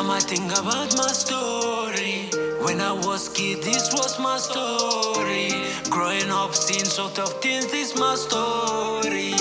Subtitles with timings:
[0.00, 2.28] time I think about my story.
[2.62, 5.50] When I was kid, this was my story.
[5.90, 9.34] Growing up, seeing sort of things, this my story.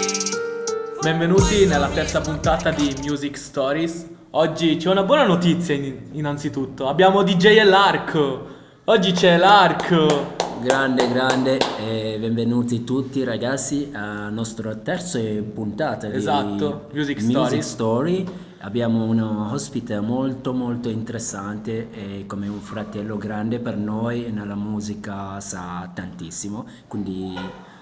[1.02, 4.08] Benvenuti nella terza puntata di Music Stories.
[4.32, 6.88] Oggi c'è una buona notizia in- innanzitutto.
[6.88, 8.48] Abbiamo DJ e l'Arco.
[8.86, 10.36] Oggi c'è l'Arco.
[10.62, 15.18] Grande, grande e benvenuti tutti ragazzi alla nostra terza
[15.54, 17.66] puntata Esatto, di Music Stories.
[17.66, 18.48] Story.
[18.62, 25.40] Abbiamo un ospite molto molto interessante e come un fratello grande per noi nella musica
[25.40, 27.34] sa tantissimo, quindi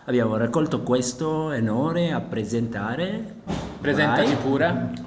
[0.06, 3.38] abbiamo raccolto questo onore a presentare.
[3.82, 4.36] Presentati Vai.
[4.36, 5.07] pure.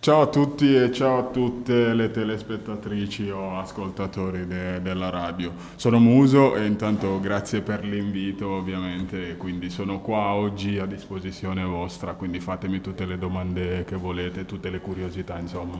[0.00, 5.52] Ciao a tutti e ciao a tutte le telespettatrici o ascoltatori de- della radio.
[5.74, 12.12] Sono Muso e intanto grazie per l'invito ovviamente, quindi sono qua oggi a disposizione vostra,
[12.14, 15.78] quindi fatemi tutte le domande che volete, tutte le curiosità insomma.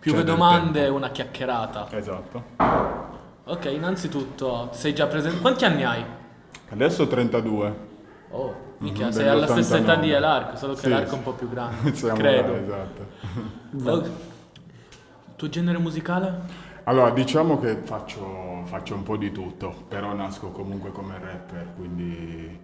[0.00, 0.96] Più C'è che domande, tempo.
[0.96, 1.88] una chiacchierata.
[1.92, 2.44] Esatto.
[3.44, 5.40] Ok, innanzitutto, sei già presente.
[5.40, 6.02] Quanti anni hai?
[6.70, 7.74] Adesso 32.
[8.30, 10.12] Oh, mica, Mhm, sei alla stessa età di dell'89.
[10.12, 11.94] Elarco, solo che Sì, l'Arco è un po' più grande.
[11.94, 12.54] Siamo- credo.
[12.54, 13.06] Esatto.
[13.84, 14.02] Oh,
[15.36, 16.66] tuo genere musicale?
[16.84, 22.58] Allora, diciamo che faccio, faccio un po' di tutto, però nasco comunque come rapper, quindi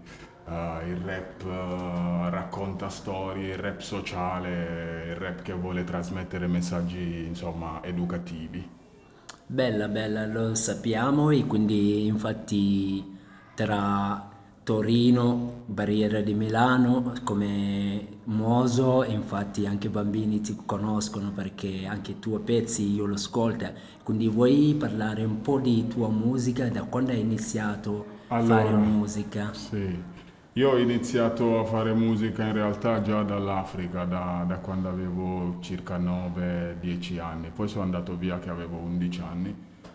[0.47, 7.27] eh, il rap eh, racconta storie, il rap sociale, il rap che vuole trasmettere messaggi,
[7.27, 8.67] insomma, educativi.
[9.47, 13.17] Bella, bella, lo sappiamo e quindi infatti
[13.55, 14.29] tra
[14.65, 22.19] Torino, Barriera di Milano, come Moso, infatti anche i bambini ti conoscono perché anche i
[22.19, 23.71] tuoi pezzi io lo ascolto,
[24.03, 28.79] quindi vuoi parlare un po' di tua musica, da quando hai iniziato a fare Allora,
[28.79, 29.53] musica?
[29.53, 30.03] Sì,
[30.53, 35.99] io ho iniziato a fare musica in realtà già dall'Africa, da, da quando avevo circa
[35.99, 39.55] 9-10 anni, poi sono andato via che avevo 11 anni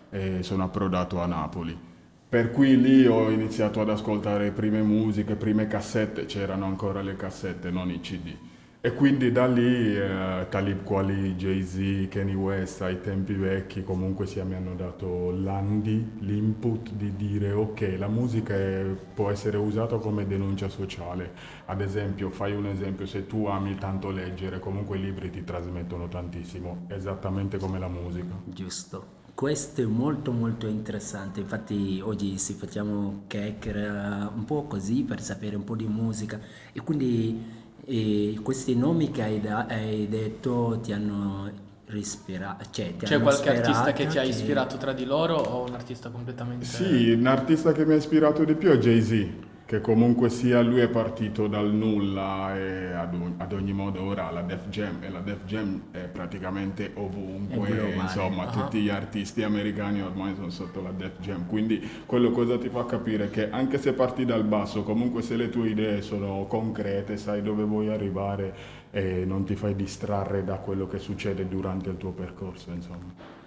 [0.09, 1.89] e sono approdato a Napoli.
[2.30, 7.72] Per cui lì ho iniziato ad ascoltare prime musiche, prime cassette, c'erano ancora le cassette,
[7.72, 8.35] non i CD.
[8.81, 14.45] E quindi da lì eh, Talib Kweli, Jay-Z, Kanye West, ai tempi vecchi comunque sia
[14.45, 20.25] mi hanno dato l'andi, l'input di dire ok, la musica è- può essere usata come
[20.28, 21.31] denuncia sociale.
[21.66, 26.07] Ad esempio, fai un esempio, se tu ami tanto leggere, comunque i libri ti trasmettono
[26.07, 28.39] tantissimo, esattamente come la musica.
[28.45, 29.19] Giusto.
[29.39, 35.55] Questo è molto molto interessante, infatti oggi si facciamo chiacchiere un po' così per sapere
[35.55, 36.38] un po' di musica.
[36.73, 37.41] E quindi
[37.85, 41.50] eh, questi nomi che hai, da- hai detto ti hanno
[41.85, 45.66] ispirato, cioè ti C'è hanno qualche artista che ti ha ispirato tra di loro o
[45.66, 46.66] un artista completamente...
[46.66, 49.25] Sì, un artista che mi ha ispirato di più è Jay-Z,
[49.69, 54.31] che comunque sia lui è partito dal nulla e ad, ogni- ad ogni modo ora
[54.31, 57.94] la Def Jam e la Def Jam è praticamente ovunque, globale.
[57.94, 58.50] insomma Ah.
[58.50, 62.84] tutti gli artisti americani ormai sono sotto la Def Jam, quindi quello cosa ti fa
[62.88, 67.44] capire che anche se parti dal basso, comunque se le tue idee sono concrete, sai
[67.44, 68.56] dove vuoi arrivare
[68.90, 73.38] e non ti fai distrarre da quello che succede durante il tuo percorso, insomma.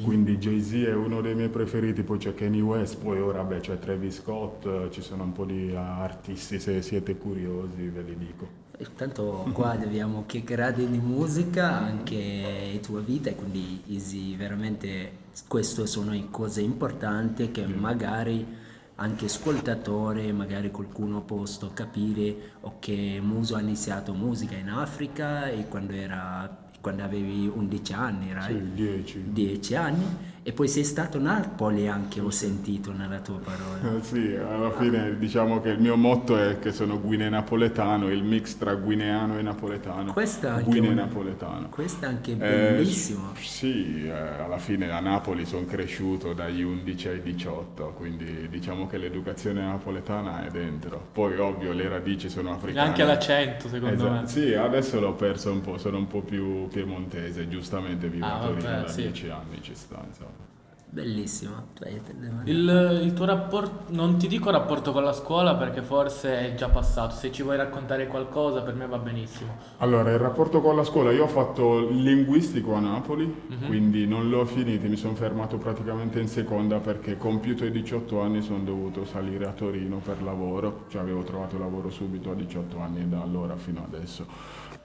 [0.00, 3.78] Quindi Jay-Z è uno dei miei preferiti, poi c'è Kanye West, poi ora beh, c'è
[3.78, 8.60] Travis Scott, ci sono un po' di eh, artisti, se siete curiosi ve li dico.
[8.76, 15.86] E Tanto qua dobbiamo chiacchierare di musica, anche tua vita, e quindi Easy, veramente queste
[15.86, 18.44] sono cose importanti che magari
[18.96, 22.88] anche ascoltatore, magari qualcuno può capire ok,
[23.20, 28.48] Muso ha iniziato musica in Africa e quando, era, quando avevi 11 anni, right?
[28.48, 29.22] Sì, 10.
[30.42, 33.96] 10 anni e poi sei stato a Napoli anche, ho sentito nella tua parola.
[33.96, 38.56] Eh, Sì, alla fine diciamo che il mio motto è che sono guine-napoletano, il mix
[38.58, 40.12] tra guineano e napoletano.
[40.12, 41.68] Questo è anche un- Guine-napoletano.
[41.68, 43.32] Questo è anche Eh, bellissimo.
[43.36, 48.98] sì, eh, alla fine a Napoli sono cresciuto dagli 11 ai 18, quindi diciamo che
[48.98, 51.00] l'educazione napoletana è dentro.
[51.12, 52.88] Poi ovvio le radici sono E africane.
[52.88, 54.20] anche l'accento, secondo Esatto.
[54.22, 54.26] me.
[54.26, 58.40] Sì, adesso l'ho perso un po', sono un po' più piemontese, giustamente vivo Ah, a
[58.46, 59.02] Torino vabbè, da sì.
[59.02, 60.30] 10 anni, ci sta, insomma.
[60.94, 61.68] Bellissimo.
[62.44, 66.68] Il, il tuo rapporto, non ti dico rapporto con la scuola perché forse è già
[66.68, 69.56] passato, se ci vuoi raccontare qualcosa per me va benissimo.
[69.78, 73.66] Allora, il rapporto con la scuola, io ho fatto il linguistico a Napoli, Mhm.
[73.68, 78.42] quindi non l'ho finito, mi sono fermato praticamente in seconda perché compiuto i 18 anni
[78.42, 83.08] sono dovuto salire a Torino per lavoro, cioè avevo trovato lavoro subito a 18 anni
[83.08, 84.26] da allora fino adesso.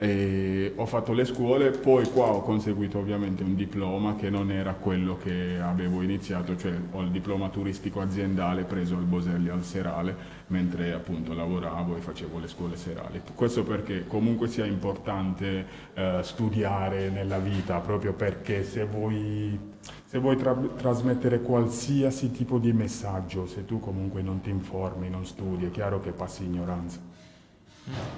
[0.00, 4.74] E ho fatto le scuole, poi qua ho conseguito ovviamente un diploma che non era
[4.74, 10.14] quello che avevo iniziato, cioè ho il diploma turistico aziendale preso al Boselli al Serale,
[10.48, 13.20] mentre appunto lavoravo e facevo le scuole serali.
[13.34, 19.58] Questo perché comunque sia importante eh, studiare nella vita, proprio perché se vuoi,
[20.04, 25.26] se vuoi tra- trasmettere qualsiasi tipo di messaggio, se tu comunque non ti informi, non
[25.26, 27.17] studi, è chiaro che passi ignoranza.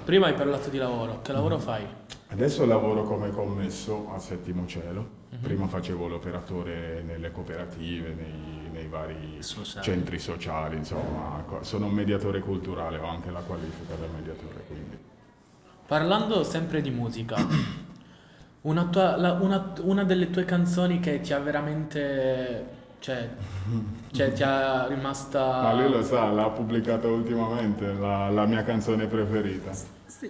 [0.03, 1.83] Prima hai parlato di lavoro, che lavoro fai?
[2.29, 5.05] Adesso lavoro come commesso al Settimo Cielo,
[5.41, 9.85] prima facevo l'operatore nelle cooperative, nei, nei vari Sociali.
[9.85, 14.97] centri sociali, insomma, sono un mediatore culturale, ho anche la qualifica da mediatore, quindi.
[15.85, 17.35] Parlando sempre di musica,
[18.61, 22.79] una, tua- la- una- una delle tue canzoni che ti ha veramente...
[23.01, 23.27] cioè,
[24.11, 25.43] cioè ti ha rimasta...
[25.63, 29.71] Ma lui lo sa, l'ha pubblicata ultimamente, la, la mia canzone preferita.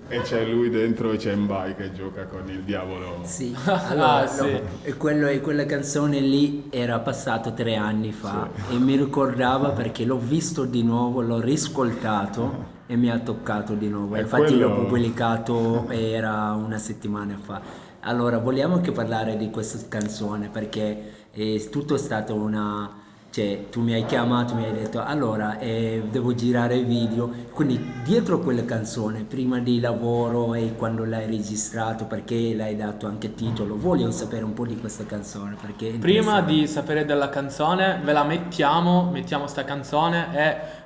[0.07, 3.19] E c'è lui dentro e c'è Mbai che gioca con il diavolo.
[3.23, 4.49] Sì, allora, Ah, sì.
[4.51, 9.71] no, e quello- e quella canzone lì era passato tre anni fa e mi ricordava
[9.71, 14.15] perché l'ho visto di nuovo, l'ho riscoltato e mi ha toccato di nuovo.
[14.15, 17.61] E Infatti l'ho quello- pubblicato era una settimana fa.
[18.03, 22.99] Allora, vogliamo anche parlare di questa canzone perché è tutto è stato una...
[23.31, 27.31] Cioè, tu mi hai chiamato, mi hai detto, allora, eh, devo girare il video.
[27.53, 33.33] Quindi, dietro quella canzone, prima di lavoro e quando l'hai registrato, perché l'hai dato anche
[33.33, 35.55] titolo, voglio sapere un po' di questa canzone.
[36.01, 40.27] Prima di sapere della canzone, ve la mettiamo, mettiamo sta canzone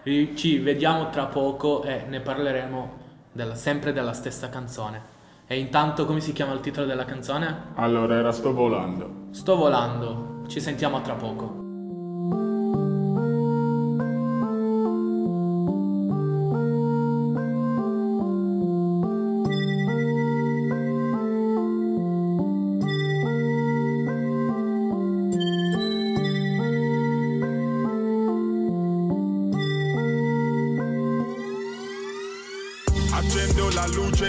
[0.03, 2.91] e ci vediamo tra poco e ne parleremo
[3.31, 5.13] della- sempre della stessa canzone.
[5.47, 7.55] E intanto come si chiama il titolo della canzone?
[7.75, 9.23] Allora era Sto volando.
[9.31, 11.64] Sto volando, ci sentiamo tra poco.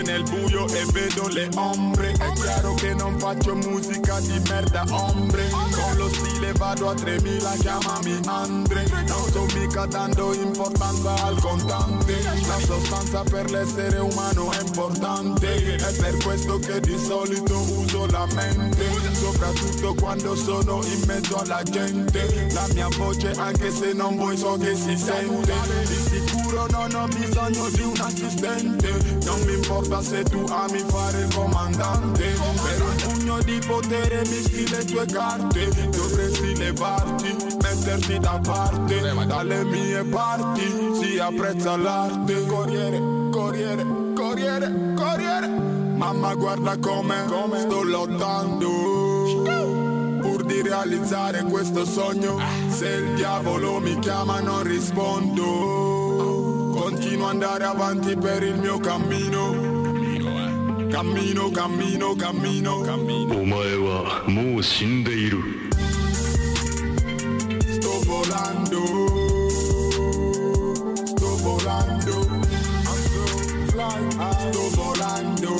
[0.06, 5.48] Nel buio e vedo le ombre È chiaro che non faccio musica di merda ombre
[5.50, 8.84] Con lo stile vado a 3000 chiamami Andre.
[9.06, 12.22] Non sto mica dando importanza al contante.
[12.46, 15.76] La sostanza per l'essere umano è importante.
[15.76, 18.84] È per questo che di solito uso la mente.
[19.12, 22.48] Soprattutto quando sono in mezzo alla gente.
[22.52, 25.52] La mia voce anche se non vuoi so che si sente.
[25.86, 28.90] Di sicuro non ho bisogno di un assistente
[29.24, 32.22] Non mi importa se tu ami fare il comandante.
[32.22, 39.64] Per un pugno di potere mischi le tue carte Dovresti levarti, metterti da parte Dalle
[39.64, 40.64] mie parti
[41.00, 42.98] si apprezza l'arte Corriere,
[43.30, 45.48] corriere, corriere, corriere.
[45.96, 48.68] Mamma guarda come, come sto lottando.
[50.20, 52.38] Pur di realizzare questo sogno
[52.68, 56.05] Se il diavolo mi chiama non rispondo
[56.75, 59.79] Continuo ad andare avanti per il mio cammino
[60.89, 65.37] Cammino, cammino, cammino, cammino お前はもう死んでいる
[67.75, 68.77] Sto volando
[71.05, 72.13] Sto volando
[72.83, 73.23] I'm so
[73.71, 74.51] fly high.
[74.51, 75.51] Sto volando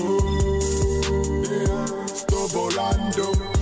[1.49, 1.85] Yeah.
[2.05, 3.54] Sto volando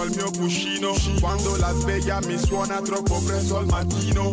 [0.00, 0.94] Sotto al mio cuscino.
[1.20, 4.30] Quando la sveglia mi suona troppo presto al mattino.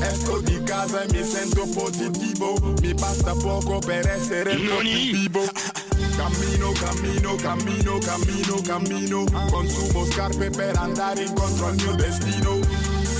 [0.00, 2.54] Esco di casa e mi sento positivo.
[2.80, 5.44] Mi basta poco per essere positivo.
[6.16, 9.24] Cammino, cammino, cammino, cammino, cammino.
[9.50, 12.58] Consumo scarpe per andare incontro al mio destino.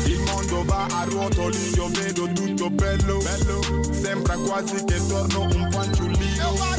[0.06, 3.60] Il mondo va a rotoli, io vedo tutto bello, bello.
[3.92, 6.77] Sembra quasi che torno un fanciullino.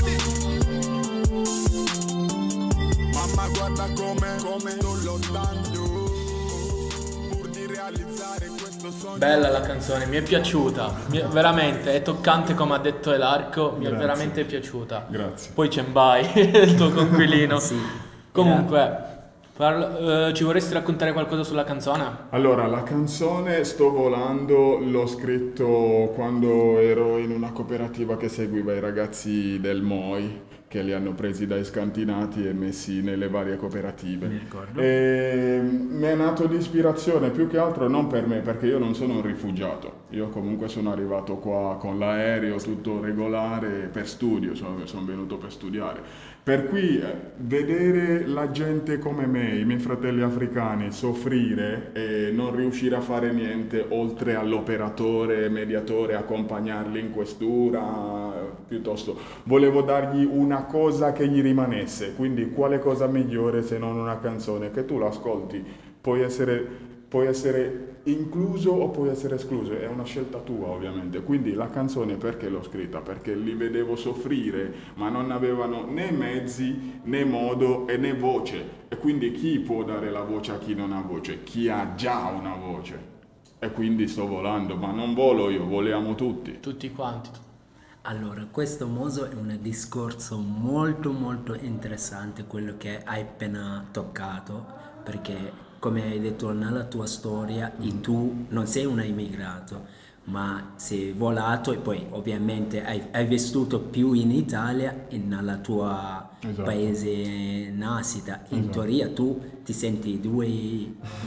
[3.53, 5.81] Guarda come, come sto lottando
[7.29, 12.01] Pur di realizzare questo sogno Bella la canzone, mi è piaciuta, mi è- veramente, è
[12.01, 13.97] toccante come ha detto Elarco, mi è Grazie.
[13.97, 15.05] veramente piaciuta.
[15.09, 15.51] Grazie.
[15.53, 17.59] Poi c'è Mbai, il tuo conquilino.
[17.59, 17.75] Sì.
[18.31, 18.97] Comunque,
[19.55, 22.27] parla- eh, ci vorresti raccontare qualcosa sulla canzone?
[22.29, 28.79] Allora, la canzone Sto volando l'ho scritto quando ero in una cooperativa che seguiva i
[28.79, 34.27] ragazzi del MOI che li hanno presi dai scantinati e messi nelle varie cooperative.
[34.27, 34.79] Mi ricordo.
[34.79, 38.93] E mi è nato di ispirazione più che altro non per me, perché io non
[38.93, 40.05] sono un rifugiato.
[40.09, 45.51] Io comunque sono arrivato qua con l'aereo tutto regolare per studio, sono, sono venuto per
[45.51, 46.01] studiare.
[46.43, 52.55] Per cui eh, vedere la gente come me, i miei fratelli africani, soffrire e non
[52.55, 58.38] riuscire a fare niente oltre all'operatore, mediatore, accompagnarli in questura,
[58.69, 64.19] piuttosto volevo dargli una cosa che gli rimanesse, quindi quale cosa migliore se non una
[64.19, 65.61] canzone che tu l'ascolti,
[65.99, 71.21] puoi essere puoi essere incluso o puoi essere escluso, è una scelta tua ovviamente.
[71.23, 73.01] Quindi la canzone perché l'ho scritta?
[73.01, 78.77] Perché li vedevo soffrire, ma non avevano né mezzi, né modo e né voce.
[78.87, 81.43] E quindi chi può dare la voce a chi non ha voce?
[81.43, 83.17] Chi ha già una voce.
[83.59, 86.59] E quindi sto volando, ma non volo io, voliamo tutti.
[86.61, 87.29] Tutti quanti.
[88.03, 94.65] Allora, questo Moso è un discorso molto molto interessante quello che hai appena toccato,
[95.03, 97.99] perché come hai detto nella tua storia, mm.
[97.99, 99.85] tu non sei un immigrato,
[100.25, 106.29] ma sei volato e poi ovviamente hai, hai vissuto più in Italia e nella tua
[106.39, 106.63] esatto.
[106.63, 108.43] paese nascita.
[108.49, 108.71] In esatto.
[108.71, 110.47] teoria tu ti senti due,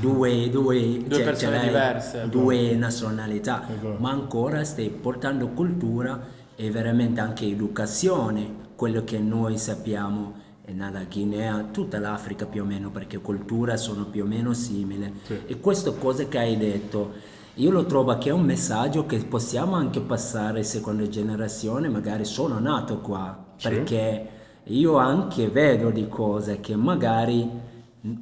[0.01, 2.79] due, due, due cioè, persone diverse, due esatto.
[2.79, 3.97] nazionalità, esatto.
[3.99, 11.69] ma ancora stai portando cultura e veramente anche educazione, quello che noi sappiamo nella Guinea,
[11.71, 15.13] tutta l'Africa più o meno, perché culture sono più o meno simili.
[15.25, 15.41] Sì.
[15.47, 17.13] E queste cose che hai detto,
[17.55, 22.59] io lo trovo che è un messaggio che possiamo anche passare seconda generazione, magari sono
[22.59, 23.69] nato qua, sì.
[23.69, 24.29] perché
[24.65, 27.49] io anche vedo di cose che magari,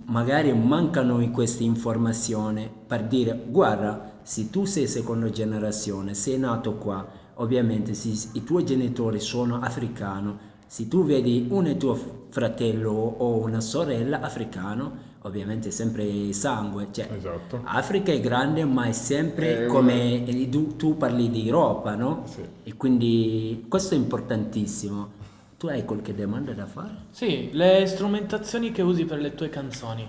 [0.06, 6.74] magari mancano in queste informazioni per dire guarda, se tu sei seconda generazione, sei nato
[6.74, 7.06] qua,
[7.40, 13.60] ovviamente se i tuoi genitori sono africani, se tu vedi un tuo fratello o una
[13.60, 16.88] sorella africano, ovviamente sempre sangue.
[16.90, 17.60] Cioè, esatto.
[17.64, 20.48] Africa è grande, ma è sempre è come una...
[20.48, 22.22] tu, tu, parli di Europa, no?
[22.26, 22.42] Sì.
[22.62, 25.18] E quindi questo è importantissimo.
[25.58, 27.06] Tu hai qualche domanda da fare?
[27.10, 30.08] Sì, le strumentazioni che usi per le tue canzoni.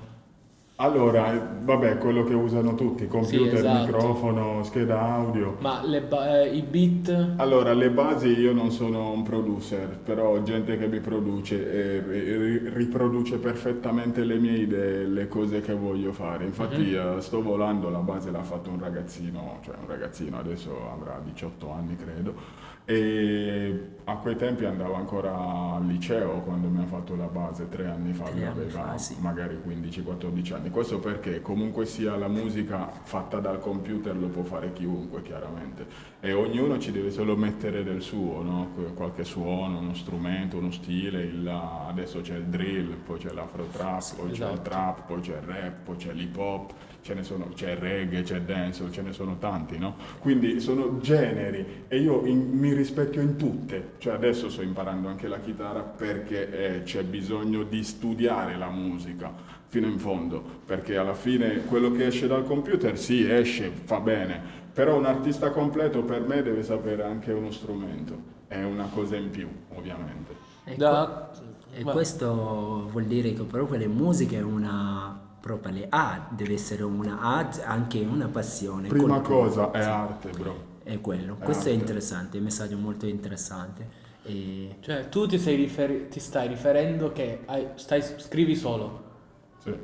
[0.75, 3.85] Allora, vabbè, quello che usano tutti, computer, sì, esatto.
[3.85, 5.57] microfono, scheda audio.
[5.59, 7.33] Ma ba- eh, i beat?
[7.35, 13.37] Allora, le basi io non sono un producer, però gente che mi produce e, riproduce
[13.37, 16.45] perfettamente le mie idee, le cose che voglio fare.
[16.45, 17.19] Infatti mm-hmm.
[17.19, 21.95] sto volando, la base l'ha fatto un ragazzino, cioè un ragazzino adesso avrà 18 anni
[21.95, 25.33] credo e a quei tempi andavo ancora
[25.75, 29.15] al liceo quando mi ha fatto la base tre anni fa, tre aveva fa, sì.
[29.19, 30.69] magari 15-14 anni.
[30.69, 35.85] Questo perché comunque sia la musica fatta dal computer lo può fare chiunque chiaramente
[36.19, 38.69] e ognuno ci deve solo mettere del suo, no?
[38.95, 44.15] qualche suono, uno strumento, uno stile, il, adesso c'è il drill, poi c'è l'afro trap,
[44.15, 44.47] poi esatto.
[44.47, 47.75] c'è il trap, poi c'è il rap, poi c'è l'hip hop ce ne sono, c'è
[47.75, 49.95] reggae, c'è dancehall, ce ne sono tanti, no?
[50.19, 55.27] Quindi sono generi e io in, mi rispecchio in tutte, cioè adesso sto imparando anche
[55.27, 59.33] la chitarra perché eh, c'è bisogno di studiare la musica
[59.67, 64.39] fino in fondo, perché alla fine quello che esce dal computer sì, esce, fa bene,
[64.71, 68.15] però un artista completo per me deve sapere anche uno strumento,
[68.47, 70.35] è una cosa in più, ovviamente.
[70.65, 71.31] E, da...
[71.73, 76.83] e questo vuol dire che proprio le musiche è una proprio le A deve essere
[76.83, 78.87] una art, anche una passione.
[78.87, 80.69] Prima cosa è arte, bro.
[80.83, 81.35] È quello.
[81.39, 81.71] È Questo arte.
[81.71, 83.99] è interessante, è un messaggio molto interessante.
[84.23, 84.77] E...
[84.79, 89.09] Cioè, tu ti, riferi- ti stai riferendo che hai, stai, scrivi solo.
[89.57, 89.75] Sì.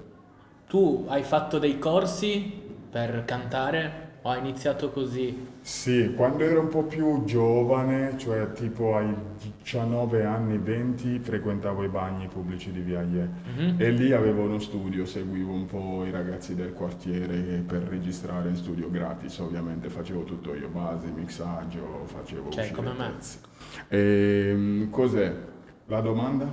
[0.67, 5.47] Tu hai fatto dei corsi per cantare ho iniziato così?
[5.61, 9.15] Sì, quando ero un po' più giovane, cioè tipo ai
[9.61, 13.79] 19 anni, 20, frequentavo i bagni pubblici di Via Ie mm-hmm.
[13.79, 18.57] e lì avevo uno studio, seguivo un po' i ragazzi del quartiere per registrare in
[18.57, 23.13] studio gratis, ovviamente facevo tutto io, base, mixaggio, facevo cioè, come me.
[23.87, 25.33] E, ehm, cos'è?
[25.85, 26.51] La domanda?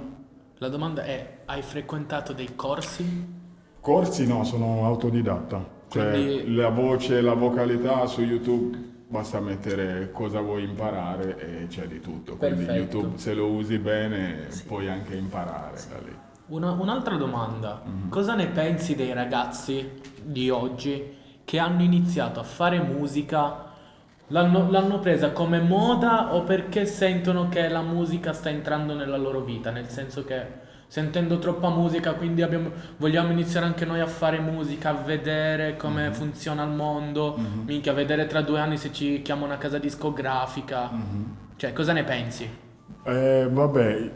[0.59, 3.43] La domanda è, hai frequentato dei corsi?
[3.81, 5.83] Corsi no, sono autodidatta.
[5.95, 6.55] Cioè, Quindi...
[6.57, 12.35] la voce, la vocalità su YouTube basta mettere cosa vuoi imparare e c'è di tutto.
[12.37, 12.97] Quindi Perfetto.
[12.97, 14.65] YouTube se lo usi bene sì.
[14.65, 16.17] puoi anche imparare da lì.
[16.47, 18.09] Una, un'altra domanda, mm-hmm.
[18.09, 19.89] cosa ne pensi dei ragazzi
[20.21, 23.67] di oggi che hanno iniziato a fare musica,
[24.27, 29.43] l'hanno, l'hanno presa come moda o perché sentono che la musica sta entrando nella loro
[29.43, 34.39] vita, nel senso che sentendo troppa musica, quindi abbiamo, vogliamo iniziare anche noi a fare
[34.39, 36.13] musica, a vedere come mm-hmm.
[36.13, 37.67] funziona il mondo, mm-hmm.
[37.67, 40.91] minchia, a vedere tra due anni se ci chiama una casa discografica.
[40.93, 41.23] Mm-hmm.
[41.57, 42.49] Cioè, cosa ne pensi?
[43.05, 44.11] Eh, vabbè,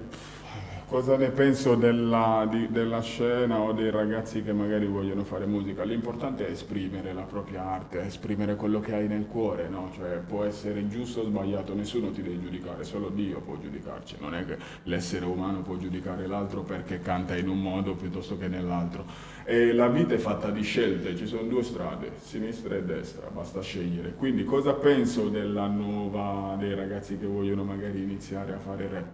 [0.89, 5.85] cosa ne penso della, di- della scena o dei ragazzi che magari vogliono fare musica?
[5.85, 9.91] L'importante è esprimere la propria arte, esprimere quello che hai nel cuore, no?
[9.95, 14.35] Cioè può essere giusto o sbagliato, nessuno ti deve giudicare, solo Dio può giudicarci, non
[14.35, 19.05] è che l'essere umano può giudicare l'altro perché canta in un modo piuttosto che nell'altro.
[19.45, 23.61] E la vita è fatta di scelte, ci sono due strade, sinistra e destra, basta
[23.61, 24.15] scegliere.
[24.15, 29.07] Quindi cosa penso della nuova, dei ragazzi che vogliono magari iniziare a fare rap?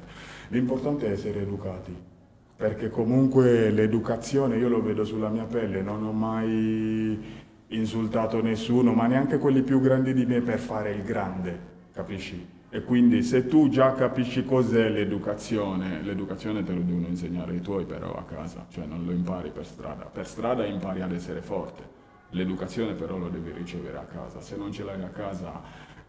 [0.49, 1.95] L'importante è essere educati,
[2.57, 9.07] perché comunque l'educazione io lo vedo sulla mia pelle, non ho mai insultato nessuno, ma
[9.07, 11.59] neanche quelli più grandi di me per fare il grande,
[11.93, 12.53] capisci?
[12.75, 17.85] E quindi se tu già capisci cos'è l'educazione, l'educazione te lo devono insegnare i tuoi
[17.85, 20.05] però a casa, cioè non lo impari per strada.
[20.07, 21.83] Per strada impari ad essere forte,
[22.31, 24.41] l'educazione però lo devi ricevere a casa.
[24.41, 25.63] Se non ce l'hai a casa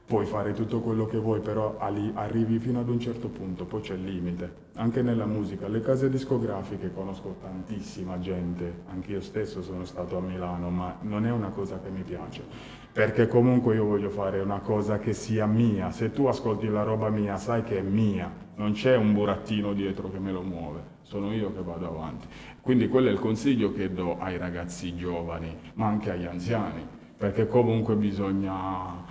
[0.05, 3.93] puoi fare tutto quello che vuoi, però arrivi fino ad un certo punto, poi c'è
[3.93, 4.63] il limite.
[4.75, 10.69] Anche nella musica, le case discografiche conosco tantissima gente, anch'io stesso sono stato a Milano,
[10.69, 14.99] ma non è una cosa che mi piace perché comunque io voglio fare una cosa
[14.99, 15.91] che sia mia.
[15.91, 20.09] Se tu ascolti la roba mia, sai che è mia, non c'è un burattino dietro
[20.09, 22.25] che me lo muove, sono io che vado avanti.
[22.61, 27.49] Quindi quello è il consiglio che do ai ragazzi giovani, ma anche agli anziani, perché
[27.49, 29.03] comunque bisogna,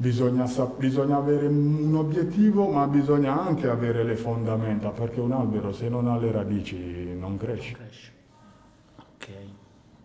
[0.00, 0.46] bisogna,
[0.78, 6.08] bisogna avere un obiettivo, ma bisogna anche avere le fondamenta, perché un albero se non
[6.08, 7.74] ha le radici non cresce.
[7.74, 8.12] Cresce.
[8.96, 9.28] Ok,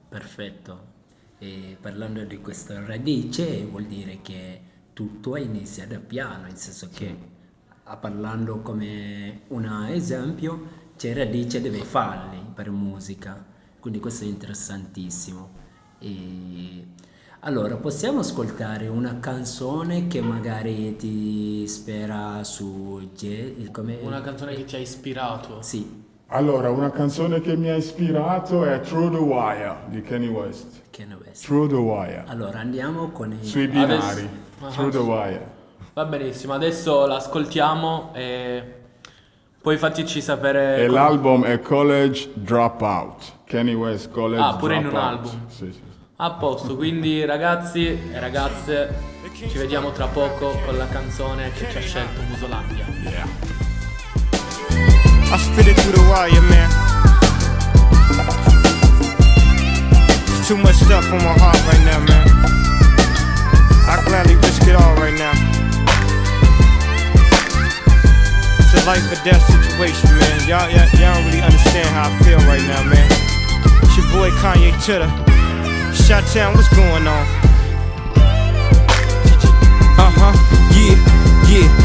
[0.10, 0.94] perfetto.
[1.38, 4.62] E parlando di questa radice vuol dire che
[4.94, 7.34] tutto è iniziato da piano, nel senso che
[7.84, 13.46] a parlando come un esempio c'è radice deve falli per musica,
[13.80, 15.64] quindi questo è interessantissimo.
[16.00, 16.86] E
[17.48, 23.08] allora possiamo ascoltare una canzone che magari ti ispira su
[23.72, 25.62] come Una canzone che ti ha ispirato.
[25.62, 30.82] Sì, Allora, una canzone che mi ha ispirato è Through the Wire di Kanye West.
[30.90, 31.46] Kanye West.
[31.46, 32.24] Through the Wire.
[32.26, 33.94] Allora andiamo con il Sui binari.
[33.94, 34.28] Adesso-
[34.72, 35.48] Through the Wire.
[35.94, 38.74] Va benissimo, adesso l'ascoltiamo e
[39.62, 40.78] poi fateci sapere...
[40.78, 43.34] E come- l'album è College Dropout.
[43.46, 45.12] Kanye West College Ah, pure in un Dropout.
[45.12, 45.48] album.
[45.48, 45.82] Sì, sì.
[46.18, 48.88] A posto, quindi ragazzi e ragazze,
[49.34, 52.86] ci vediamo tra poco con la canzone che ci ha scelto Musolandia.
[53.04, 53.28] Yeah.
[55.30, 56.70] I spit it through the wire, man.
[60.48, 62.28] Too much stuff on my heart right now, man.
[63.86, 65.34] I gladly risk it all right now.
[68.58, 70.48] It's a life or death situation, man.
[70.48, 73.12] Y'all, y'all, y'all don't really understand how I feel right now, man.
[73.84, 75.35] It's your boy Kanye Titter.
[76.06, 77.26] Shot Town, what's going on?
[79.98, 80.34] Uh huh,
[80.78, 80.96] yeah,
[81.50, 81.85] yeah.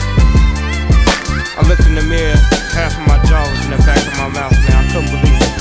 [1.57, 2.35] I looked in the mirror,
[2.71, 4.71] half of my jaw was in the back of my mouth, man.
[4.71, 5.51] I couldn't believe it.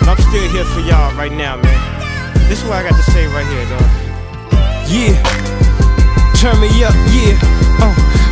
[0.00, 1.80] But I'm still here for y'all right now, man.
[2.48, 3.88] This is what I got to say right here, dog.
[4.86, 5.16] Yeah.
[6.36, 7.61] Turn me up, yeah.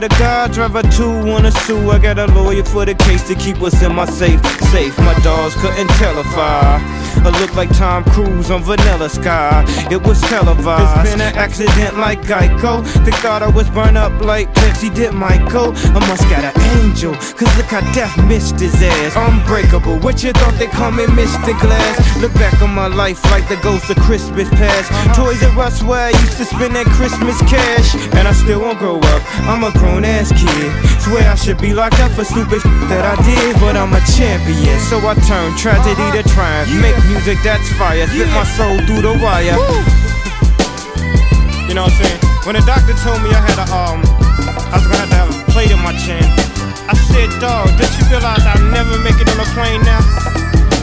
[0.00, 1.90] to God, driver two wanna sue.
[1.90, 4.40] I got a lawyer for the case to keep us in my safe.
[4.70, 7.01] Safe, my dogs couldn't tell if I.
[7.24, 9.64] A look like Tom Cruise on Vanilla Sky.
[9.90, 11.06] It was televised.
[11.06, 12.82] It's been an accident like Geico.
[13.04, 15.72] They thought I was burned up like Pepsi did Michael.
[15.96, 19.16] I must got an angel, cause look how death missed his ass.
[19.16, 21.58] Unbreakable, what you thought they call me Mr.
[21.60, 21.96] Glass?
[22.20, 24.90] Look back on my life like the ghost of Christmas past.
[25.16, 27.94] Toys R Us where I used to spend that Christmas cash.
[28.16, 30.70] And I still won't grow up, I'm a grown ass kid.
[31.02, 34.78] Swear I should be locked up for stupid that I did, but I'm a champion.
[34.88, 36.70] So I turn tragedy to triumph.
[36.80, 39.56] Make music that's fire, spit my soul through the wire.
[41.68, 42.20] You know what I'm saying?
[42.44, 44.02] When the doctor told me I had a um,
[44.70, 46.24] I was gonna have to have a plate in my chin.
[46.90, 50.02] I said, dog, don't you realize I'll never make it on a plane now?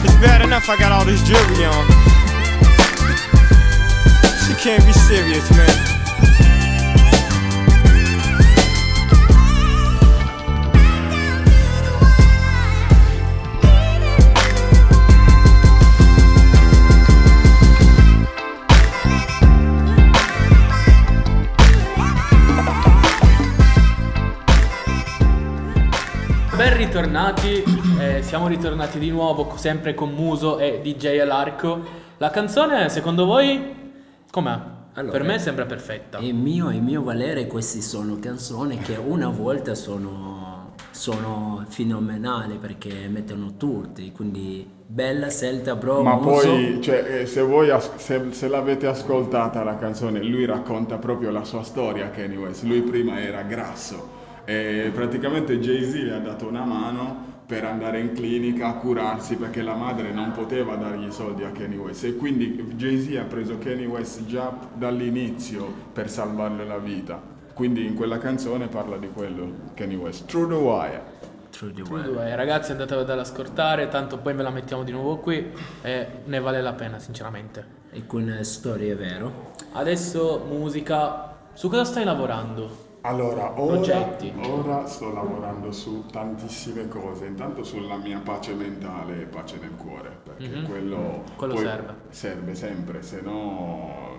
[0.02, 1.84] It's bad enough I got all this jewelry on.
[4.46, 5.99] She can't be serious, man.
[26.60, 27.64] Ben ritornati,
[27.98, 31.80] eh, siamo ritornati di nuovo sempre con Muso e DJ all'arco.
[32.18, 33.94] La canzone secondo voi
[34.30, 34.58] com'è?
[34.92, 36.18] Allora, per me sembra perfetta.
[36.18, 43.08] E mio e mio valere queste sono canzoni che una volta sono, sono fenomenali perché
[43.08, 46.02] mettono tutti, quindi bella scelta bro.
[46.02, 46.46] Ma Muso.
[46.46, 51.30] poi, cioè, eh, se voi as- se, se l'avete ascoltata la canzone, lui racconta proprio
[51.30, 52.64] la sua storia, Kanye West.
[52.64, 54.19] Lui prima era grasso
[54.50, 59.62] e praticamente Jay-Z le ha dato una mano per andare in clinica a curarsi perché
[59.62, 63.58] la madre non poteva dargli i soldi a Kanye West e quindi Jay-Z ha preso
[63.58, 67.22] Kanye West già dall'inizio per salvarle la vita.
[67.54, 70.26] Quindi in quella canzone parla di quello, Kanye West.
[70.26, 71.02] Through the Wire.
[71.50, 72.12] True the True Wire.
[72.12, 76.40] Due, ragazzi andate ad ascoltare, tanto poi ve la mettiamo di nuovo qui e ne
[76.40, 77.64] vale la pena sinceramente.
[77.92, 79.52] E con storie vero.
[79.74, 82.89] Adesso musica, su cosa stai lavorando?
[83.02, 89.56] Allora, ora, ora sto lavorando su tantissime cose, intanto sulla mia pace mentale e pace
[89.58, 90.66] nel cuore, perché Mhm.
[90.66, 91.94] quello, Quello serve.
[92.10, 94.18] serve sempre, se no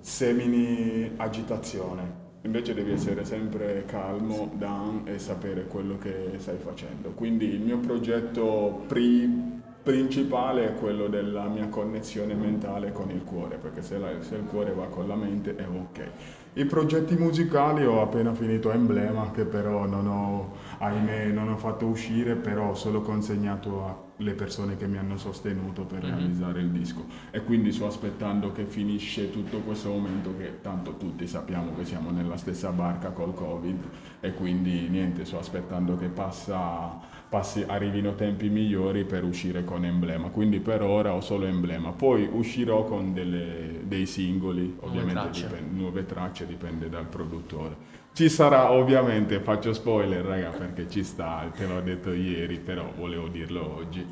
[0.00, 2.22] semini agitazione.
[2.42, 7.10] Invece devi essere sempre calmo, down e sapere quello che stai facendo.
[7.14, 13.56] Quindi il mio progetto pri- principale è quello della mia connessione mentale con il cuore,
[13.56, 16.08] perché se, la- se il cuore va con la mente è ok.
[16.56, 21.86] I progetti musicali ho appena finito Emblema, che però non ho, ahimè, non ho fatto
[21.86, 27.04] uscire, però ho solo consegnato alle persone che mi hanno sostenuto per realizzare il disco.
[27.30, 32.10] E quindi sto aspettando che finisce tutto questo momento, che tanto tutti sappiamo che siamo
[32.10, 33.82] nella stessa barca col Covid,
[34.20, 36.96] e quindi niente, sto aspettando che passa,
[37.28, 40.28] passi, arrivino tempi migliori per uscire con Emblema.
[40.28, 41.90] Quindi per ora ho solo Emblema.
[41.90, 45.46] Poi uscirò con delle- dei singoli, ovviamente tracce.
[45.48, 48.02] dipende- nuove tracce, dipende dal produttore.
[48.14, 53.26] Ci sarà ovviamente, faccio spoiler raga perché ci sta, te l'ho detto ieri, però volevo
[53.26, 54.06] dirlo oggi.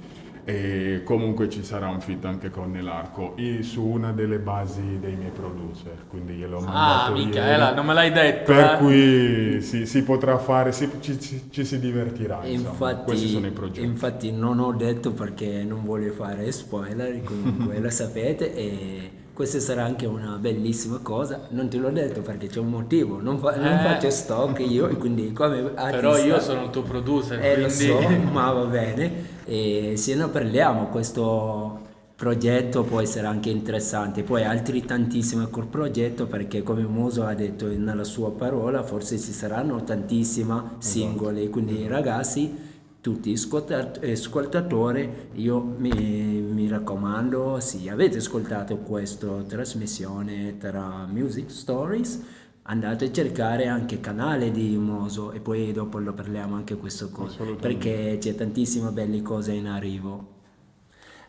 [0.45, 5.15] E comunque ci sarà un fit anche con Nelarco i- su una delle basi dei
[5.15, 7.77] miei producer, quindi gliel'ho Ah, mandato Michaela, ieri.
[7.77, 8.53] non me l'hai detto.
[8.53, 8.77] Per eh?
[8.79, 12.45] cui si, si potrà fare, si- ci, ci- ci si divertirà.
[12.45, 12.97] Insomma.
[12.97, 13.87] Questi sono i infatti, progetti.
[13.87, 19.85] infatti non ho detto perché non voglio fare spoiler, comunque lo sapete e questa sarà
[19.85, 21.47] anche una bellissima cosa.
[21.51, 23.83] Non te l'ho detto perché c'è un motivo, non, fa- non Eh.
[23.83, 27.67] faccio stock io e quindi come Però artista- io sono il tuo producer, Eh, lo
[27.67, 27.85] quindi...
[27.87, 29.11] so, ma va bene.
[29.45, 31.81] E se ne parliamo, questo
[32.15, 34.23] progetto può essere anche interessante.
[34.23, 39.33] Poi altri tantissimi col progetto perché come Muso ha detto nella sua parola, forse ci
[39.33, 41.49] saranno tantissimi singoli.
[41.51, 42.71] Quindi ragazzi,
[43.03, 52.25] tutti ascoltat- ascoltatori, io mi, mi raccomando, se avete ascoltato questa trasmissione tra Music Stories,
[52.63, 57.11] andate a cercare anche il canale di Moso e poi dopo lo parliamo anche questo
[57.11, 60.29] cosa perché c'è tantissime belle cose in arrivo.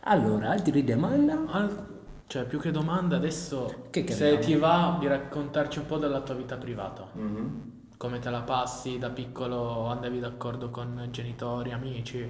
[0.01, 1.31] Allora, altri domande?
[1.47, 1.88] Al-
[2.27, 6.36] Cioè, più che domanda, adesso Che se ti va di raccontarci un po' della tua
[6.36, 7.07] vita privata.
[7.13, 7.71] Mhm.
[8.03, 12.29] Come te la passi da piccolo, andavi d'accordo con genitori, amici?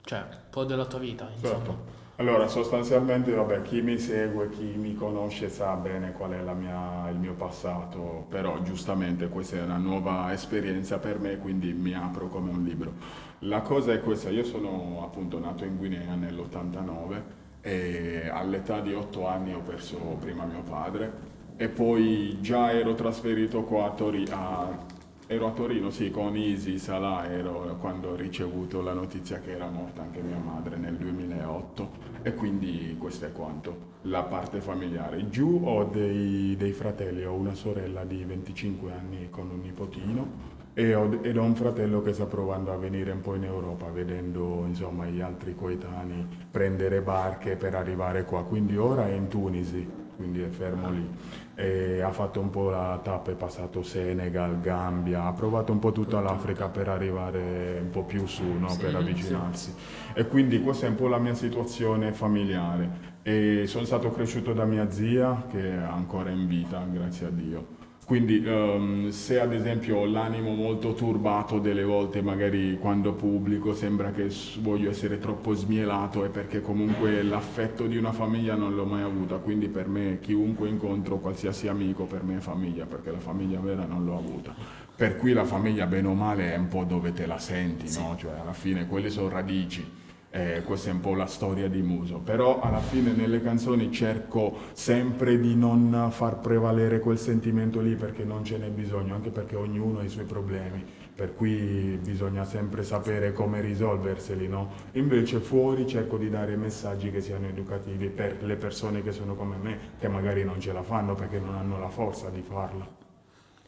[0.00, 1.64] Cioè, un po' della tua vita, insomma.
[1.64, 1.78] Certo.
[2.18, 7.16] Allora, sostanzialmente, vabbè, chi mi segue, chi mi conosce sa bene qual è mia- il
[7.16, 12.52] mio passato, però giustamente questa è una nuova esperienza per me, quindi mi apro come
[12.52, 12.92] un libro.
[13.40, 17.22] La cosa è questa, io sono appunto nato in Guinea nell'89
[17.62, 23.62] e all'età di 8 anni ho perso prima mio padre e poi già ero trasferito
[23.62, 24.92] qua a, Tori- a
[25.26, 29.68] Ero a Torino, sì, con Isi Salà, ero quando ho ricevuto la notizia che era
[29.70, 31.90] morta anche mia madre nel 2008
[32.20, 35.30] e quindi questo è quanto, la parte familiare.
[35.30, 40.94] Giù ho dei, dei fratelli, ho una sorella di 25 anni con un nipotino e
[40.94, 44.64] ho, ed ho un fratello che sta provando a venire un po' in Europa vedendo
[44.66, 50.42] insomma gli altri coetanei prendere barche per arrivare qua, quindi ora è in Tunisi, quindi
[50.42, 51.08] è fermo lì
[51.56, 56.20] ha fatto un po' la tappa, è passato Senegal, Gambia, ha provato un po' tutta
[56.20, 58.68] l'Africa per arrivare un po' più su, no?
[58.68, 59.74] Sì, per avvicinarsi.
[60.14, 63.12] E quindi questa è un po' la mia situazione familiare.
[63.22, 67.82] E sono stato cresciuto da mia zia che è ancora in vita, grazie a Dio.
[68.06, 74.10] Quindi ehm, se ad esempio ho l'animo molto turbato delle volte, magari quando pubblico sembra
[74.10, 74.28] che
[74.60, 79.36] voglio essere troppo smielato, è perché comunque l'affetto di una famiglia non l'ho mai avuta,
[79.36, 83.86] quindi per me chiunque incontro, qualsiasi amico, per me è famiglia, perché la famiglia vera
[83.86, 84.54] non l'ho avuta.
[84.94, 88.16] Per cui la famiglia bene o male è un po' dove te la senti, no?
[88.18, 90.02] Cioè alla fine quelle sono radici.
[90.36, 94.52] Eh, questa è un po' la storia di Muso, però alla fine nelle canzoni cerco
[94.72, 99.54] sempre di non far prevalere quel sentimento lì perché non ce n'è bisogno, anche perché
[99.54, 104.72] ognuno ha i suoi problemi, per cui bisogna sempre sapere come risolverseli, no?
[104.94, 109.54] Invece fuori cerco di dare messaggi che siano educativi per le persone che sono come
[109.62, 113.02] me, che magari non ce la fanno perché non hanno la forza di farlo.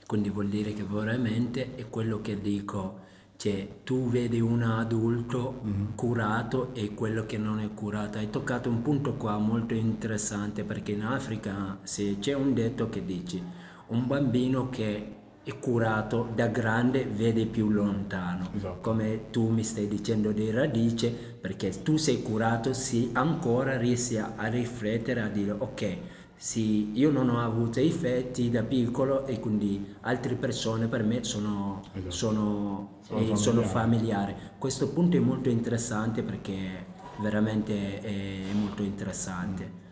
[0.04, 3.04] Quindi vuol dire che veramente è quello che dico,
[3.36, 5.60] cioè tu vedi un adulto
[5.94, 8.18] curato e quello che non è curato.
[8.18, 13.04] Hai toccato un punto qua molto interessante perché in Africa se c'è un detto che
[13.04, 13.42] dici
[13.88, 15.12] un bambino che
[15.44, 18.80] è curato da grande vede più lontano, Esatto.
[18.80, 24.32] come tu mi stai dicendo di radice, perché tu sei curato, sì, ancora riesci a,
[24.34, 25.96] a riflettere, a dire ok,
[26.36, 31.82] sì, io non ho avuto effetti da piccolo e quindi altre persone per me sono,
[31.94, 32.10] Esatto.
[32.10, 34.32] sono, Sono eh, sono familiari.
[34.32, 34.34] familiari.
[34.58, 36.86] Questo punto è molto interessante perché
[37.20, 39.84] veramente è molto interessante.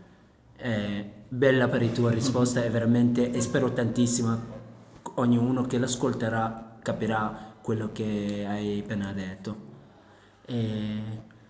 [0.57, 4.53] Eh, bella per la tua risposta, è veramente, e spero tantissimo
[5.15, 9.73] ognuno che l'ascolterà capirà quello che hai appena detto.
[10.47, 11.03] E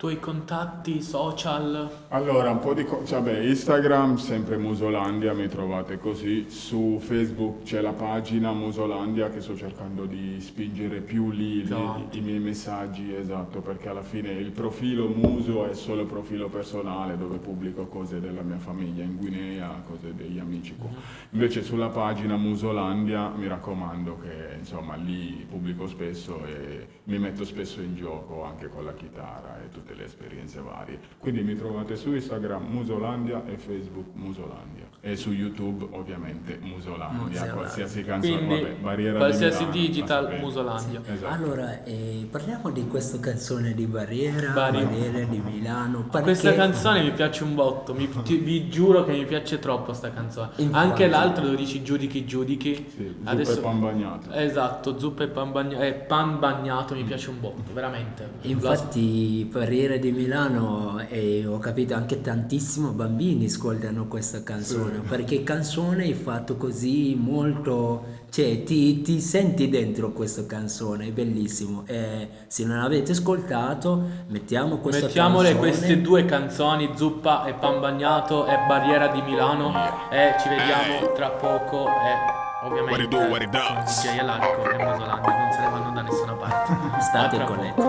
[0.04, 1.88] Tuoi contatti social?
[2.08, 7.80] Allora, un po' di cose, vabbè, Instagram, sempre Musolandia, mi trovate così, su Facebook c'è
[7.80, 13.14] la pagina Musolandia che sto cercando di spingere più lì Più i- i miei messaggi,
[13.14, 18.42] esatto, perché alla fine il profilo Muso è solo profilo personale dove pubblico cose della
[18.42, 20.90] mia famiglia in Guinea, cose degli amici qua.
[21.30, 27.80] Invece sulla pagina Musolandia mi raccomando che insomma lì pubblico spesso e mi metto spesso
[27.80, 30.98] in gioco anche con la chitarra e tutte le esperienze varie.
[31.18, 37.52] Quindi mi trovate su Instagram Musolandia e Facebook Musolandia e su YouTube ovviamente Musolandia, Musolandia.
[37.52, 40.38] qualsiasi canzone, Quindi vabbè, Barriera qualsiasi di Milano, digital.
[40.40, 41.00] Musolandia.
[41.06, 41.32] Esatto.
[41.34, 44.86] allora eh, parliamo di questa canzone di Barriera, Barriera.
[44.88, 46.04] Barriera di Milano.
[46.04, 49.92] Perché Questa canzone mi piace un botto, mi- ti- vi giuro che mi piace troppo
[49.92, 50.50] sta canzone.
[50.56, 50.86] Infatti.
[50.88, 52.86] Anche l'altro dove dici giudichi giudichi.
[52.88, 54.30] Sì, zuppa e pan bagnato.
[54.32, 58.26] Esatto, zuppa e pan bagnato, eh, pan bagnato mi piace un botto, veramente.
[58.42, 66.06] Infatti, Barriera di Milano, eh, ho capito anche tantissimo bambini ascoltano questa canzone, perché canzone
[66.06, 71.84] è fatto così molto, cioè ti, ti senti dentro questa canzone, è bellissimo.
[71.86, 75.68] E se non avete ascoltato, mettiamo questa Mettiamole canzone.
[75.68, 79.72] queste due canzoni, Zuppa e Pan Bagnato e Barriera di Milano
[80.10, 84.00] e ci vediamo tra poco e ovviamente What it do, what it does.
[84.02, 87.00] con DJ Alarco e Musolandi non se ne vanno da nessuna parte.
[87.00, 87.80] State A tra connessi.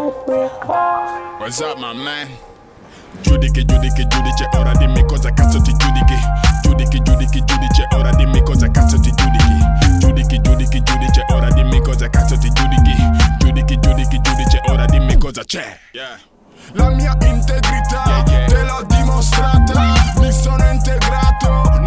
[1.39, 2.29] What's up, my man?
[3.21, 6.17] Giudichi, giudichi, giudice, ora dimmi cosa cazzo ti giudichi.
[6.63, 9.99] Giudichi, giudichi, giudice, ora dimmi cosa cazzo ti giudichi.
[9.99, 12.95] Giudichi, giudichi, giudice, ora dimmi cosa cazzo ti giudichi.
[13.39, 15.79] Giudichi, giudichi, giudice, ora dimmi cosa c'è.
[16.73, 19.93] La mia integrità te l'ho dimostrata.
[20.17, 21.79] Mi sono integrato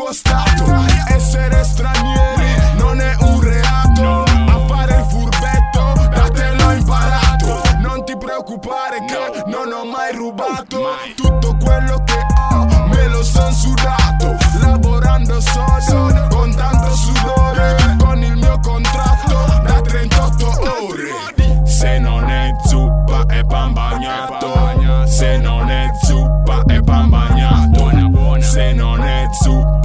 [0.00, 0.64] tuo stato.
[1.08, 4.22] Essere stranieri non è un reato.
[4.22, 7.60] A fare il furbetto da te l'ho imparato.
[7.80, 10.96] Non ti preoccupare che non ho mai rubato.
[11.14, 12.18] Tutto quello che
[12.50, 14.36] ho me lo son sudato.
[14.60, 17.96] Lavorando sodo con tanto sudore.
[17.98, 20.46] Con il mio contratto da 38
[20.86, 21.66] ore.
[21.66, 25.06] Se non è zuppa è pan bagnato.
[25.06, 28.38] Se non è zuppa è pan bagnato.
[28.40, 29.79] Se non è zuppa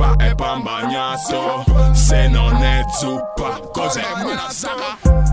[1.15, 1.93] bagnato.
[1.93, 4.01] Se non è zuppa cos'è?
[4.17, 5.24] Non è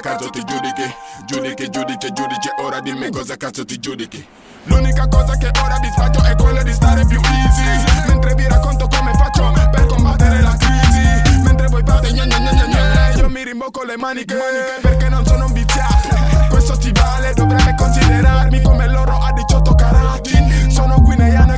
[0.00, 0.94] cazzo ti giudichi?
[1.24, 4.24] Giudichi, giudice, giudice, ora dimmi cosa cazzo ti giudichi.
[4.64, 8.08] L'unica cosa che ora vi sbaglio è quella di stare più easy.
[8.08, 11.40] Mentre vi racconto come faccio per combattere la crisi.
[11.42, 14.36] Mentre voi fate gna gna gna gna gna Io mi rimbocco le maniche
[14.80, 16.08] perché non sono un viziato.
[16.48, 20.70] Questo ti vale, dovrebbe considerarmi come loro a 18 carati.
[20.70, 21.55] Sono guineano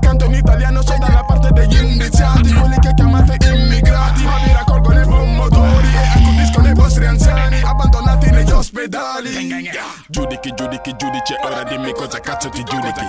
[10.09, 13.01] Giudichi, giudichi, giudice, ora dimmi cosa cazzo ti giudichi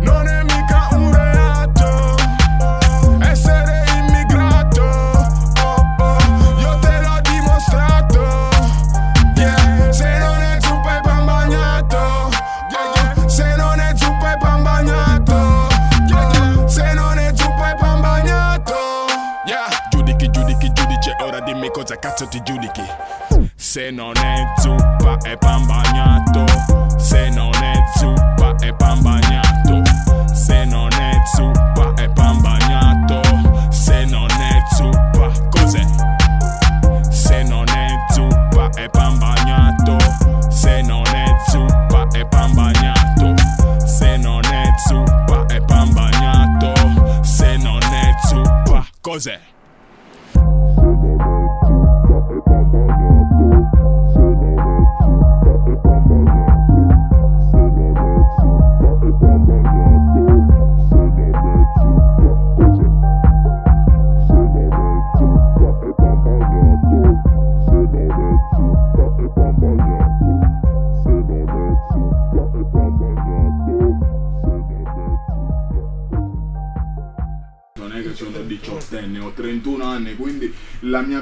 [0.00, 2.16] Non è mica un reato
[3.22, 4.82] essere immigrato.
[4.82, 8.48] Oh, oh, Io te l'ho dimostrato.
[9.36, 9.90] Yeah.
[9.92, 11.96] Se non è zuppa è pan bagnato.
[11.96, 15.68] Oh, Se non è zuppa è pan bagnato.
[16.08, 16.66] Yeah.
[16.66, 18.74] Se non è zuppa è pan bagnato.
[19.46, 19.68] Yeah.
[19.90, 22.97] Giudichi, giudichi, giudice, ora dimmi cosa cazzo ti giudichi
[23.68, 26.46] Se non è zuppa è pan bagnato.
[26.98, 28.37] Se non è zuppa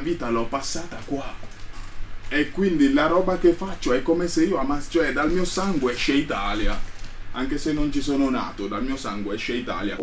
[0.07, 1.35] vita l'ho passata qua.
[2.29, 5.95] E quindi la roba che faccio è come se io amassi, cioè dal mio sangue
[5.95, 6.79] esce Italia.
[7.33, 9.97] Anche se non ci sono nato, dal mio sangue esce Italia.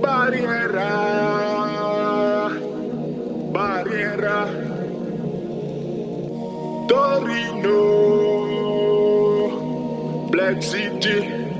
[0.00, 0.88] Barriera,
[3.50, 4.48] barriera,
[6.86, 7.72] Torino,
[10.30, 11.53] Black City.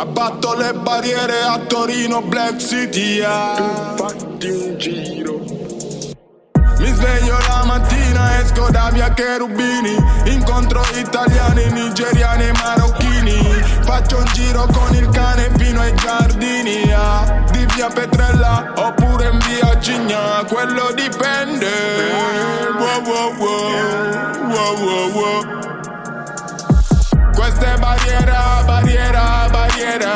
[0.00, 3.20] Abbatto le barriere a Torino, Black City.
[3.20, 3.92] Ah.
[3.98, 5.38] Fatti un giro.
[6.78, 13.42] Mi sveglio la mattina, esco da via Cherubini Incontro italiani, nigeriani e marocchini
[13.82, 19.38] Faccio un giro con il cane fino ai giardini ah, Di via Petrella oppure in
[19.40, 21.68] via Cigna Quello dipende
[22.78, 25.79] wow, wow, wow, wow, wow, wow.
[27.90, 30.12] Barriera, barriera, barriera.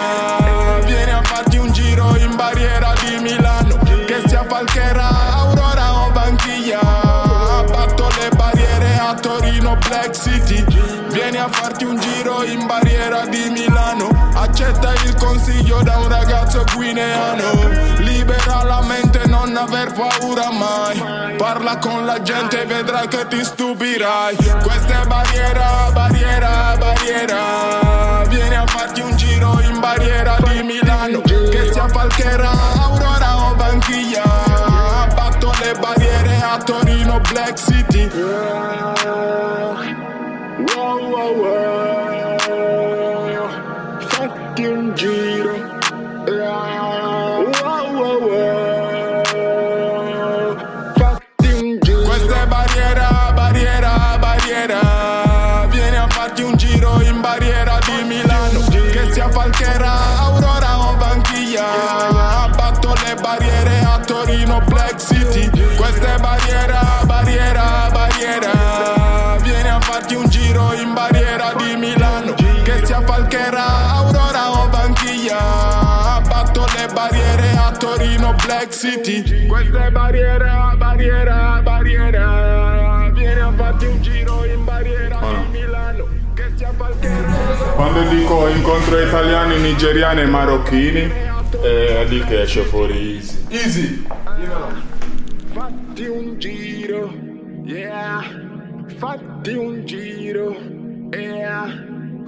[0.84, 6.78] Vieni a farti un giro in barriera di Milano Che sia Falchera, Aurora o Banchiglia.
[6.78, 10.64] Abbatto le barriere a Torino, Black City.
[11.10, 14.13] Vieni a farti un giro in barriera di Milano
[14.44, 17.66] Accetta il consiglio da un ragazzo guineano.
[18.00, 21.34] Libera la mente, non aver paura mai.
[21.38, 24.36] Parla con la gente e vedrai che ti stupirai.
[24.62, 28.22] Questa è barriera, barriera, barriera.
[28.28, 31.22] Vieni a farti un giro in barriera di Milano.
[31.22, 34.24] Che sia Falchera, Aurora o Banchiglia.
[35.04, 38.10] Abbatto le barriere a Torino, Black City.
[40.74, 42.13] Wow, wow, wow.
[64.24, 65.50] Torino, Black City.
[65.76, 69.36] Questa è barriera, barriera, barriera.
[69.42, 72.32] Vieni a farti un giro in barriera di Milano.
[72.32, 76.16] Che sia Falchera, Aurora o Banchiglia.
[76.16, 79.46] Abbatto le barriere a Torino, Black City.
[79.46, 86.08] Questa è barriera, barriera, barriera Vieni a farti un giro in barriera di Milano.
[86.32, 87.72] Che sia Falchera.
[87.74, 91.12] Quando dico incontro italiani, nigeriani e marocchini,
[91.60, 93.46] è lì che esce fuori easy.
[93.48, 94.06] Easy!
[95.52, 97.12] Fatti un giro,
[97.64, 98.22] yeah.
[98.96, 100.56] Fatti un giro,
[101.10, 101.64] yeah.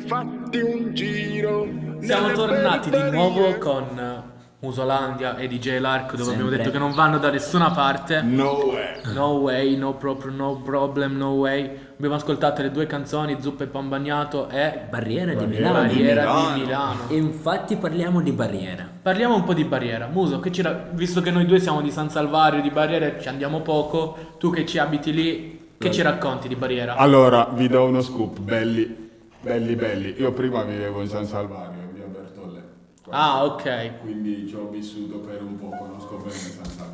[0.07, 1.69] Fatti un giro.
[2.01, 6.57] Siamo tornati di nuovo con Musolandia e DJ Lark dove abbiamo Sempre.
[6.59, 8.23] detto che non vanno da nessuna parte.
[8.23, 9.15] No way.
[9.15, 11.86] No way, no, proprio, no problem, no way.
[11.97, 15.89] Abbiamo ascoltato le due canzoni, Zuppa e Pan Bagnato e Barriera di Barriera Milano.
[15.89, 16.55] di Barriera Milano.
[16.55, 17.01] di Milano.
[17.09, 18.87] E infatti parliamo di barriera.
[19.01, 20.07] Parliamo un po' di Barriera.
[20.07, 23.29] Muso, che ci ra- visto che noi due siamo di San Salvario, di Barriera ci
[23.29, 26.97] andiamo poco, tu che ci abiti lì, che ci racconti di Barriera?
[26.97, 30.17] Allora, vi do uno scoop, belli, belli, belli.
[30.19, 32.63] Io prima vivevo in San Salvario, in via Bertolle.
[33.09, 34.01] Ah, ok.
[34.03, 36.86] Quindi ci ho vissuto per un po', conosco bene San Salvario.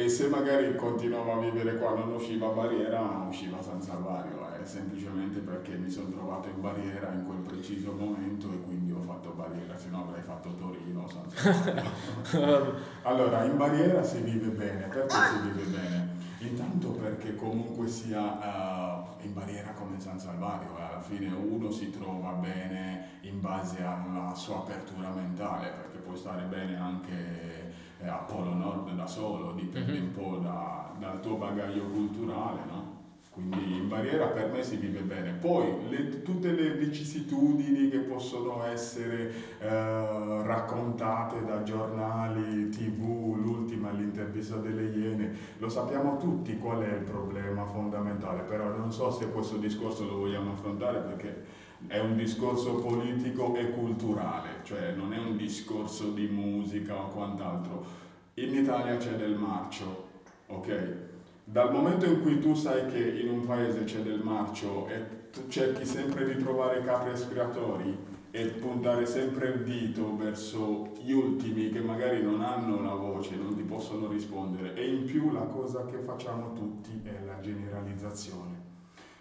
[0.00, 4.50] E se magari continuavo a vivere qua, non usciva a Barriera, usciva a San Salvario.
[4.50, 9.02] È semplicemente perché mi sono trovato in Barriera in quel preciso momento e quindi ho
[9.02, 11.06] fatto Barriera, se no avrei fatto Torino,
[13.02, 16.08] allora, in Barriera si vive bene, perché si vive bene?
[16.38, 21.90] Intanto perché comunque sia eh, in barriera come San Salvario, eh, alla fine uno si
[21.90, 27.59] trova bene in base alla sua apertura mentale, perché puoi stare bene anche eh,
[28.08, 32.98] a Polo Nord da solo, dipende un po' da- dal tuo bagaglio culturale, no?
[33.30, 35.30] Quindi in barriera per me si vive bene.
[35.32, 44.56] Poi le- tutte le vicissitudini che possono essere eh, raccontate da giornali, tv, l'ultima, l'intervista
[44.56, 49.56] delle Iene, lo sappiamo tutti qual è il problema fondamentale, però non so se questo
[49.56, 51.44] discorso lo vogliamo affrontare perché
[51.86, 57.84] è un discorso politico e culturale, cioè non è un discorso di musica o quant'altro.
[58.34, 60.08] In Italia c'è del marcio,
[60.46, 60.96] ok?
[61.44, 65.48] Dal momento in cui tu sai che in un paese c'è del marcio e tu
[65.48, 67.96] cerchi sempre di trovare capri aspiratori
[68.30, 73.56] e puntare sempre il dito verso gli ultimi che magari non hanno la voce, non
[73.56, 78.49] ti possono rispondere e in più la cosa che facciamo tutti è la generalizzazione.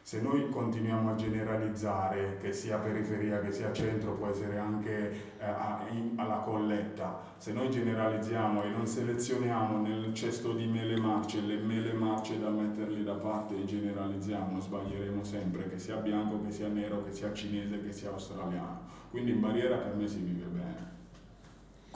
[0.09, 5.45] Se noi continuiamo a generalizzare, che sia periferia, che sia centro, può essere anche eh,
[5.45, 11.41] a- in- alla colletta, se noi generalizziamo e non selezioniamo nel cesto di mele marce
[11.41, 16.49] le mele marce da metterli da parte e generalizziamo, sbaglieremo sempre, che sia bianco, che
[16.49, 18.87] sia nero, che sia cinese, che sia australiano.
[19.11, 20.98] Quindi in barriera per me si vive bene.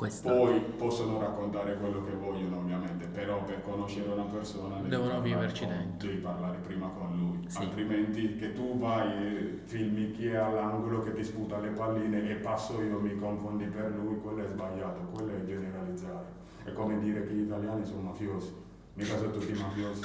[0.04, 0.28] Questo.
[0.28, 5.74] Poi possono raccontare quello che vogliono ovviamente, però per conoscere una persona Devono viverci con-
[5.78, 6.08] dentro.
[6.10, 7.60] Devi parlare prima con lui, Sì.
[7.62, 12.34] altrimenti che tu vai e filmi chi è all'angolo che ti sputa le palline e
[12.36, 16.26] passo io mi confondi per lui, quello è sbagliato, quello è generalizzare.
[16.66, 18.54] È come dire che gli italiani sono mafiosi,
[18.96, 20.02] mica sono tutti mafiosi.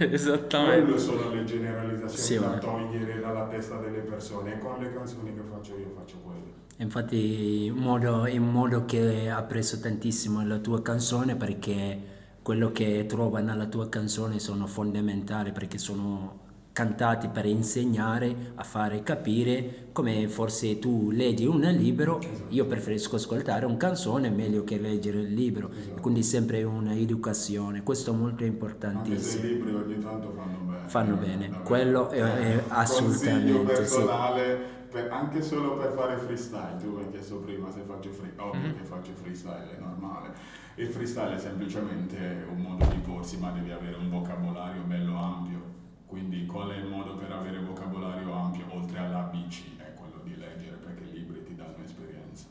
[0.10, 0.82] Esattamente.
[0.82, 5.34] Quello sono le generalizzazioni Sì, da togliere dalla testa delle persone e con le canzoni
[5.34, 6.40] che faccio io faccio quello.
[6.82, 12.10] Infatti, in modo, in modo che apprezzo tantissimo la tua canzone perché
[12.42, 16.40] quello che trova nella tua canzone sono fondamentali perché sono
[16.72, 22.18] cantati per insegnare a fare capire come forse tu leggi un libro
[22.48, 25.70] io preferisco ascoltare una canzone meglio che leggere il libro
[26.00, 30.58] quindi sempre una educazione questo è molto Anche se i importantissimo libri ogni tanto fanno
[30.64, 30.88] bene.
[30.88, 31.62] Fanno bene, Davvero.
[31.62, 34.80] quello è- è assolutamente, Consiglio sì.
[34.92, 36.76] Per- anche solo per fare freestyle.
[36.78, 38.42] Tu mi hai chiesto prima se faccio freestyle.
[38.48, 38.76] Ovvio Mhm.
[38.76, 40.30] che faccio freestyle, è normale.
[40.76, 45.60] Il freestyle è semplicemente un modo di porsi, ma devi avere un vocabolario bello ampio.
[46.06, 49.78] Quindi qual è il modo per avere vocabolario ampio, oltre all'ABC?
[49.78, 52.44] È quello di leggere, perché i libri ti danno esperienza.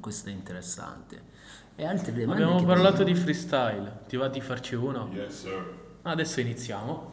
[0.00, 1.22] questo è interessante
[1.76, 5.08] e altre domande Abbiamo parlato di freestyle, ti va di farci uno?
[5.12, 5.72] Yes, sir.
[6.02, 7.12] Adesso iniziamo.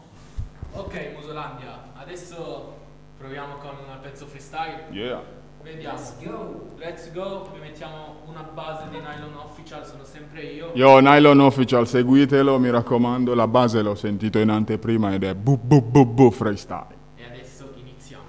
[0.71, 2.77] Ok, Musolandia, adesso
[3.19, 4.85] proviamo con un pezzo freestyle.
[4.91, 5.21] Yeah.
[5.61, 5.97] Vediamo.
[5.97, 6.67] Let's go.
[6.77, 7.49] Let's go.
[7.53, 10.71] Vi mettiamo una base di nylon official, sono sempre io.
[10.73, 13.35] Yo, Nylon Official, seguitelo, mi raccomando.
[13.35, 16.95] La base l'ho sentito in anteprima ed è bu bu bu bu freestyle.
[17.17, 18.23] E adesso iniziamo.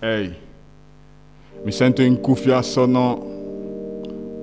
[0.00, 0.36] Ehi,
[1.62, 3.16] mi sento in cuffia, sono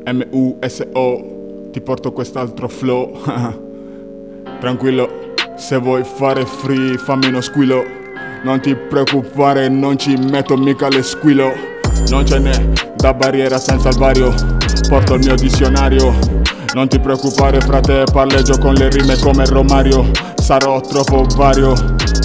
[0.06, 3.22] M-U-S-O, ti porto quest'altro flow.
[4.60, 8.05] Tranquillo, se vuoi fare free fammi uno squillo.
[8.46, 11.52] Non ti preoccupare, non ci metto mica le squillo.
[12.10, 12.56] Non ce n'è
[12.96, 14.32] da barriera senza il vario.
[14.88, 16.14] Porto il mio dizionario.
[16.76, 20.12] Non ti preoccupare, frate, parleggio con le rime come Romario.
[20.36, 21.74] Sarò troppo vario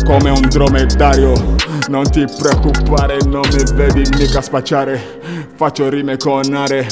[0.04, 1.56] come un dromedario.
[1.88, 5.20] Non ti preoccupare, non mi vedi mica spacciare.
[5.56, 6.86] Faccio rime con are.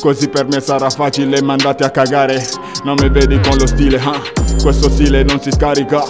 [0.00, 2.44] Così per me sarà facile, mandate a cagare.
[2.82, 4.20] Non mi vedi con lo stile, ah.
[4.60, 6.02] Questo stile non si scarica.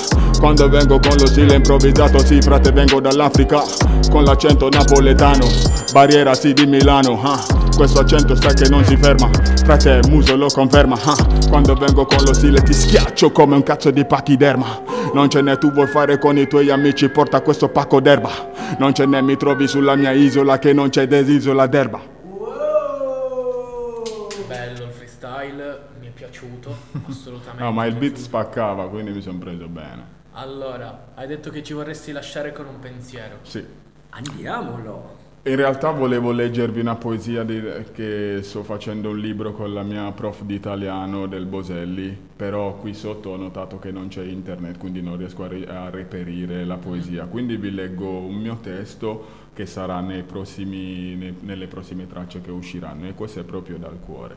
[0.43, 3.63] Quando vengo con lo stile improvvisato, sì, frate, vengo dall'Africa.
[4.11, 5.47] Con l'accento napoletano,
[5.93, 7.41] barriera sì di Milano, ah.
[7.77, 9.31] Questo accento sta che non si ferma.
[9.65, 11.17] Frate, muso lo conferma, ah.
[11.49, 14.83] Quando vengo con lo stile ti schiaccio come un cazzo di pachiderma.
[15.15, 18.51] Non ce n'è, tu vuoi fare con i tuoi amici, porta questo pacco d'erba.
[18.79, 22.01] Non ce n'è, mi trovi sulla mia isola che non c'è desisola d'erba.
[24.49, 24.89] Bello,
[26.13, 26.77] piaciuto,
[27.09, 27.63] assolutamente.
[27.63, 30.22] No, ma il beat spaccava, quindi mi sono preso bene.
[30.35, 33.39] Allora, hai detto che ci vorresti lasciare con un pensiero.
[33.43, 33.65] Sì.
[34.11, 35.21] Andiamolo.
[35.45, 37.61] In realtà volevo leggervi una poesia di-
[37.93, 42.95] che sto facendo un libro con la mia prof di italiano del Boselli, però qui
[42.95, 46.77] sotto ho notato che non c'è internet, quindi non riesco a, ri- a reperire la
[46.77, 47.25] poesia.
[47.25, 52.53] Quindi vi leggo un mio testo che sarà nei prossimi- nei- nelle prossime tracce che
[52.53, 54.37] usciranno e questo è proprio dal cuore.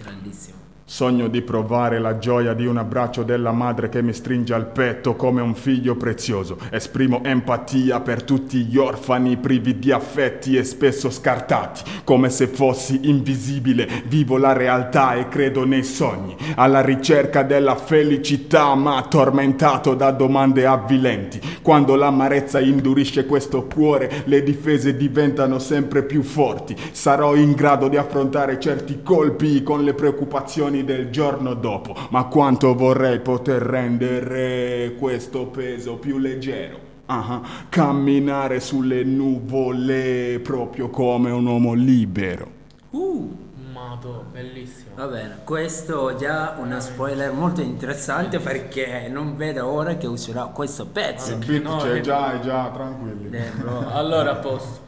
[0.00, 0.61] Grandissimo.
[0.84, 5.14] Sogno di provare la gioia di un abbraccio della madre che mi stringe al petto
[5.14, 6.58] come un figlio prezioso.
[6.70, 13.08] Esprimo empatia per tutti gli orfani privi di affetti e spesso scartati, come se fossi
[13.08, 13.88] invisibile.
[14.06, 20.66] Vivo la realtà e credo nei sogni, alla ricerca della felicità, ma tormentato da domande
[20.66, 21.40] avvilenti.
[21.62, 26.76] Quando l'amarezza indurisce questo cuore, le difese diventano sempre più forti.
[26.90, 32.74] Sarò in grado di affrontare certi colpi con le preoccupazioni del giorno dopo, ma quanto
[32.74, 36.90] vorrei poter rendere questo peso più leggero.
[37.06, 42.60] Ah, camminare sulle nuvole proprio come un uomo libero.
[42.90, 43.36] Uh,
[43.72, 44.94] Mato, bellissimo.
[44.94, 50.86] va bene, questo già una spoiler molto interessante perché non vedo ora che uscirà questo
[50.86, 51.28] pezzo.
[51.30, 51.80] Il Anche beat noi.
[51.80, 53.36] c'è già, è già, tranquilli.
[53.36, 53.50] Eh.
[53.92, 54.80] Allora, a posto.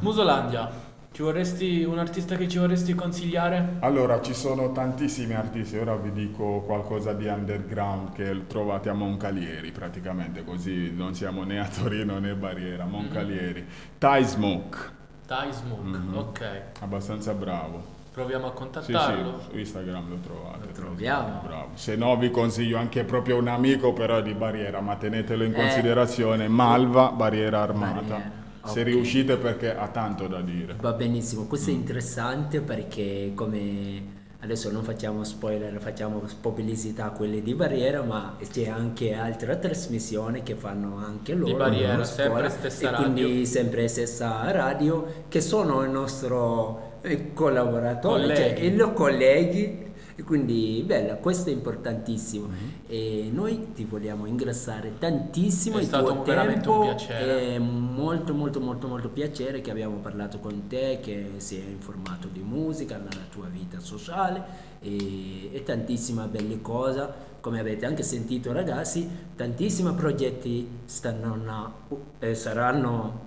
[0.00, 0.70] Musolandia,
[1.12, 3.76] ci vorresti un artista che ci vorresti consigliare?
[3.80, 9.72] Allora, ci sono tantissimi artisti, ora vi dico qualcosa di underground che trovate a Moncalieri
[9.72, 13.66] praticamente, così non siamo né a Torino né Barriera, Moncalieri.
[13.98, 14.78] Ty Smoke,
[15.26, 16.16] Ty Smoke, Mhm.
[16.16, 16.60] ok.
[16.80, 17.96] abbastanza bravo.
[18.12, 19.38] Proviamo a Sì, contattarlo.
[19.40, 20.66] sì, su Instagram lo trovate.
[20.66, 21.40] Lo troviamo.
[21.44, 21.68] Bravo.
[21.74, 25.56] Se no vi consiglio anche proprio un amico però di Barriera, ma tenetelo in Eh.
[25.56, 28.00] considerazione, Malva, Barriera Armata.
[28.00, 28.37] Barriera,
[28.68, 28.86] Se ok.
[28.86, 30.76] riuscite perché ha tanto da dire.
[30.80, 37.42] Va benissimo, questo è interessante perché come adesso non facciamo spoiler, facciamo pubblicità a quelle
[37.42, 41.56] di Barriera, ma c'è anche altre trasmissioni che fanno anche loro.
[41.56, 43.12] Barriera, una sempre scuola, stessa e radio.
[43.12, 48.66] quindi sempre stessa radio, che sono il nostro eh, collaboratore, cioè Colleghi.
[48.66, 49.86] i loro colleghi.
[50.18, 52.54] E quindi bella, questo è importantissimo Mhm.
[52.88, 57.54] e noi ti vogliamo ingrassare tantissimo È stato tuo veramente tempo un piacere.
[57.54, 62.26] è molto molto molto molto piacere che abbiamo parlato con te, che si è informato
[62.32, 64.42] di musica, nella tua vita sociale
[64.80, 67.26] e, e tantissime belle cose.
[67.40, 71.72] Come avete anche sentito ragazzi, tantissimi progetti stanno
[72.18, 73.20] eh, saranno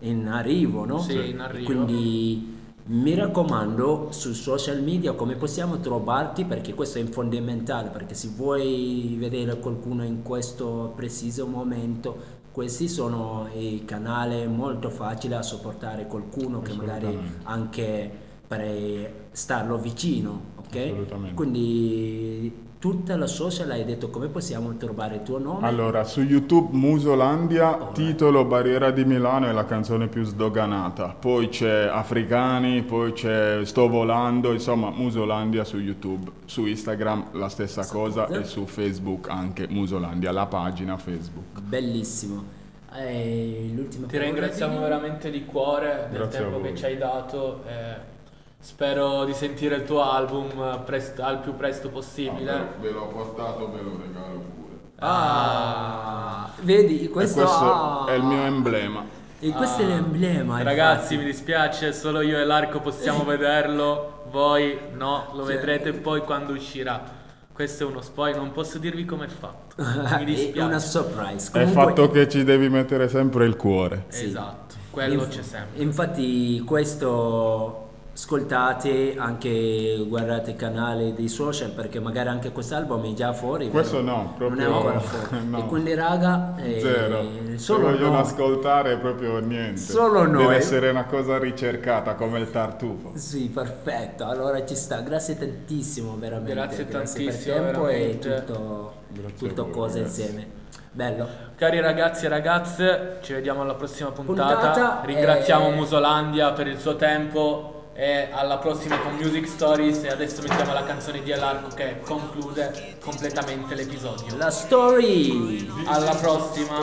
[0.00, 0.98] in arrivo, no?
[0.98, 1.64] Sì, in arrivo.
[1.66, 2.56] Quindi
[2.88, 6.44] mi raccomando su social media come possiamo trovarti?
[6.44, 13.48] Perché questo è fondamentale perché se vuoi vedere qualcuno in questo preciso momento questi sono
[13.54, 18.10] i canali molto facili a sopportare qualcuno che magari anche
[18.48, 20.76] per starlo vicino ok?
[20.76, 21.34] Assolutamente.
[21.34, 26.68] quindi tutta la social hai detto come possiamo trovare il tuo nome Allora, su YouTube
[26.76, 31.16] Musolandia, titolo Barriera di Milano è la canzone più sdoganata.
[31.18, 36.30] Poi c'è Africani, poi c'è Sto volando, insomma Musolandia su YouTube.
[36.44, 38.40] Su Instagram la stessa cosa cosa.
[38.40, 41.60] e su Facebook anche Musolandia, la pagina Facebook.
[41.60, 42.56] bellissimo
[42.94, 43.74] Eh,
[44.06, 44.84] Ti ringraziamo Dino?
[44.84, 47.62] veramente di cuore del Grazie tempo che ci hai dato.
[47.66, 48.16] e
[48.60, 52.74] spero di sentire il tuo album prest- al più presto possibile.
[52.80, 54.76] ve l'ho portato, ve lo regalo pure.
[54.98, 59.04] Ah, vedi, E questo, questo ah, è il mio emblema.
[59.40, 60.62] E questo è l'emblema.
[60.62, 61.16] Ragazzi, infatti.
[61.18, 64.24] mi dispiace, solo io e l'Arco possiamo vederlo.
[64.30, 67.16] Voi no, lo Cioè, vedrete poi quando uscirà.
[67.52, 69.76] Questo è uno spoiler, non posso dirvi com'è fatto.
[69.82, 70.60] Mi è dispiace.
[70.68, 71.50] una surprise.
[71.52, 74.04] È il Comunque- fatto che ci devi mettere sempre il cuore.
[74.08, 74.26] Sì.
[74.26, 75.82] Esatto, quello Inf- c'è sempre.
[75.82, 77.87] Infatti questo
[78.18, 83.70] ascoltate anche guardate il canale dei social perché magari anche quest'album è già fuori.
[83.70, 85.46] Questo no, proprio non è ancora fuori.
[85.48, 85.58] no.
[85.58, 87.22] E quindi raga, eh, Zero.
[87.52, 88.20] Se solo vogliono noi.
[88.20, 89.80] ascoltare proprio niente.
[89.80, 90.54] Solo Deve noi.
[90.56, 93.12] essere una cosa ricercata come il tartufo.
[93.14, 94.24] Sì, perfetto.
[94.26, 95.00] Allora ci sta.
[95.00, 96.54] Grazie tantissimo, veramente.
[96.54, 98.34] Grazie per tantissimo, il tempo veramente.
[98.34, 100.20] e tutto, Grazie tutto voi, cose ragazzi.
[100.22, 100.46] insieme.
[100.90, 101.28] Bello.
[101.54, 104.54] Cari ragazzi e ragazze, ci vediamo alla prossima puntata.
[104.54, 110.08] Puntata, Ringraziamo eh, Musolandia per il suo tempo e alla prossima con Music Stories e
[110.08, 114.36] adesso mettiamo la canzone di Elarco che conclude completamente l'episodio.
[114.36, 115.68] La story.
[115.84, 116.78] Alla prossima,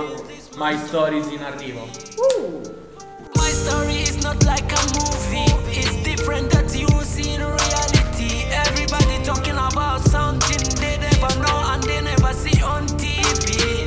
[0.57, 1.87] My Stories in arrivo.
[3.33, 5.45] My story is not like a movie.
[5.71, 8.43] It's different that you see in reality.
[8.51, 13.84] Everybody talking about something they never know and they never see on TV.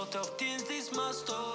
[0.00, 1.47] Of things, this my story.